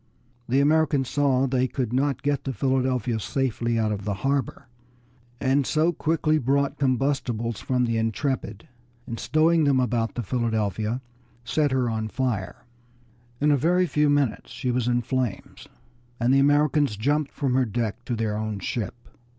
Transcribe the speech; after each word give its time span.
The 0.49 0.61
Americans 0.61 1.09
saw 1.09 1.41
that 1.41 1.51
they 1.55 1.67
could 1.67 1.93
not 1.93 2.23
get 2.23 2.43
the 2.45 2.53
Philadelphia 2.53 3.19
safely 3.19 3.77
out 3.77 3.91
of 3.91 4.03
the 4.03 4.15
harbor, 4.25 4.67
and 5.39 5.63
so 5.67 5.93
quickly 5.93 6.39
brought 6.39 6.79
combustibles 6.79 7.59
from 7.61 7.85
the 7.85 7.99
Intrepid, 7.99 8.67
and 9.05 9.19
stowing 9.19 9.65
them 9.65 9.79
about 9.79 10.15
the 10.15 10.23
Philadelphia, 10.23 11.03
set 11.43 11.69
her 11.69 11.87
on 11.87 12.07
fire. 12.07 12.65
In 13.39 13.51
a 13.51 13.57
very 13.57 13.85
few 13.85 14.09
minutes 14.09 14.49
she 14.49 14.71
was 14.71 14.87
in 14.87 15.03
flames, 15.03 15.67
and 16.19 16.33
the 16.33 16.39
Americans 16.39 16.97
jumped 16.97 17.31
from 17.31 17.53
her 17.53 17.65
deck 17.65 18.03
to 18.05 18.15
their 18.15 18.35
own 18.35 18.57
ship. 18.57 18.95